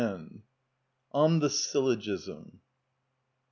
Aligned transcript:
On 1.11 1.37
The 1.41 1.47
Syllogism. 1.51 2.61